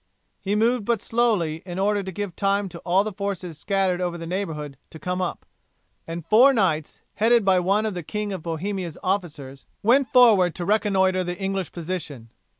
[0.39, 4.17] He moved but slowly in order to give time to all the forces scattered over
[4.17, 5.45] the neighbourhood to come up,
[6.07, 10.65] and four knights, headed by one of the King of Bohemia's officers, went forward to
[10.65, 12.31] reconnoitre the English position.